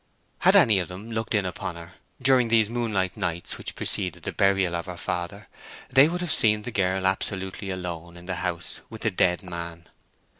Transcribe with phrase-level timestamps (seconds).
[0.39, 4.31] Had any of them looked in upon her during those moonlight nights which preceded the
[4.31, 5.47] burial of her father,
[5.91, 9.87] they would have seen the girl absolutely alone in the house with the dead man.